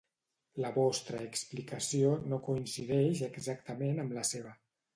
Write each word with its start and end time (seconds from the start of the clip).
La 0.63 0.71
vostra 0.77 1.19
explicació 1.25 2.15
no 2.33 2.41
coincideix 2.49 3.23
exactament 3.31 4.05
amb 4.07 4.21
la 4.21 4.29
seva. 4.35 4.59